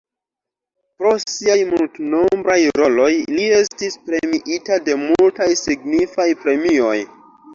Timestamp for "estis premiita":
3.59-4.79